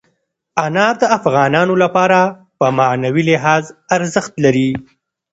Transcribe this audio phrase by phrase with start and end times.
[0.65, 2.19] انار د افغانانو لپاره
[2.59, 3.63] په معنوي لحاظ
[3.95, 4.69] ارزښت لري.